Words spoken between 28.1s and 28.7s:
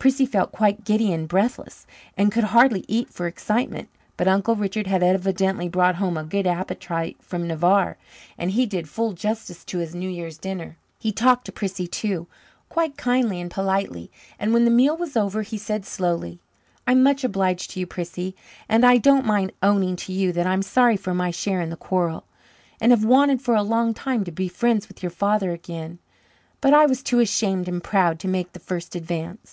to make the